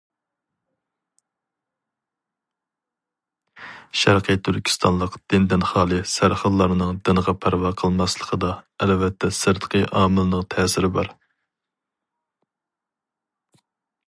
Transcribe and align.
شەرقىي 4.03 4.39
تۈركىستانلىق 4.47 5.17
دىندىن 5.33 5.65
خالىي 5.73 6.01
سەرخىللارنىڭ 6.13 6.97
دىنغا 7.09 7.37
پەرۋا 7.43 7.73
قىلماسلىقىدا 7.83 8.51
ئەلۋەتتە 8.85 9.33
سىرتقى 9.41 9.83
ئامىلنىڭ 10.01 10.47
تەسىرى 10.55 10.91
بار. 10.97 11.13